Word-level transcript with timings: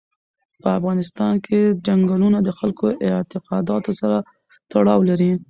په 0.61 0.67
افغانستان 0.77 1.33
کې 1.45 1.59
چنګلونه 1.85 2.37
د 2.43 2.49
خلکو 2.59 2.85
د 2.91 2.95
اعتقاداتو 3.17 3.91
سره 4.01 4.17
تړاو 4.71 4.99
لري. 5.09 5.31